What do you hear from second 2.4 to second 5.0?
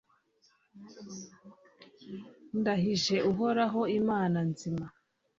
ndahije uhoraho imana nzima